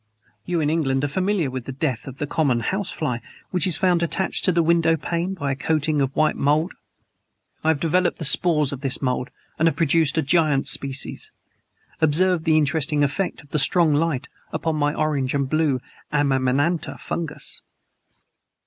You, 0.45 0.61
in 0.61 0.71
England, 0.71 1.03
are 1.03 1.07
familiar 1.07 1.51
with 1.51 1.65
the 1.65 1.71
death 1.71 2.07
of 2.07 2.17
the 2.17 2.25
common 2.25 2.61
house 2.61 2.89
fly 2.89 3.21
which 3.51 3.67
is 3.67 3.77
found 3.77 4.01
attached 4.01 4.43
to 4.45 4.51
the 4.51 4.63
window 4.63 4.97
pane 4.97 5.35
by 5.35 5.51
a 5.51 5.55
coating 5.55 6.01
of 6.01 6.15
white 6.15 6.35
mold. 6.35 6.73
I 7.63 7.67
have 7.67 7.79
developed 7.79 8.17
the 8.17 8.25
spores 8.25 8.71
of 8.73 8.81
this 8.81 8.99
mold 8.99 9.29
and 9.59 9.67
have 9.67 9.75
produced 9.75 10.17
a 10.17 10.23
giant 10.23 10.67
species. 10.67 11.29
Observe 12.01 12.45
the 12.45 12.57
interesting 12.57 13.03
effect 13.03 13.43
of 13.43 13.51
the 13.51 13.59
strong 13.59 13.93
light 13.93 14.27
upon 14.51 14.75
my 14.75 14.91
orange 14.91 15.35
and 15.35 15.47
blue 15.47 15.79
amanita 16.11 16.97
fungus!" 16.97 17.61